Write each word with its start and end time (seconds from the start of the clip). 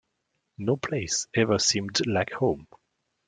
No 0.57 0.77
place 0.77 1.27
ever 1.35 1.59
seemed 1.59 2.07
like 2.07 2.31
home. 2.31 2.67